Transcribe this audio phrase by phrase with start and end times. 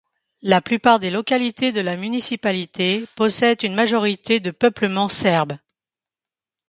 [0.41, 5.53] La plupart des localités de la municipalité possèdent une majorité de peuplement serbe.